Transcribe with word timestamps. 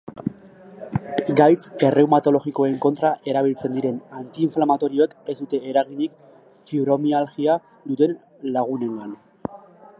Gaitz 1.41 1.65
erreumatologikoen 1.89 2.73
kontra 2.85 3.11
erabiltzen 3.33 3.77
diren 3.77 4.01
antiinflamatorioek 4.21 5.15
ez 5.33 5.37
dute 5.43 5.61
eraginik 5.73 6.15
fibromialgia 6.63 7.59
duten 7.91 8.17
lagunengan. 8.57 9.17